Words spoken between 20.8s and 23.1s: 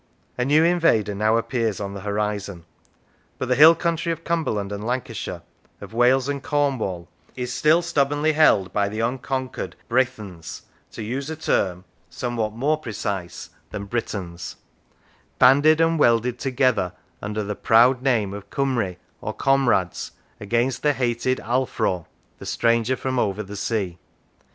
the hated Allfro, the stranger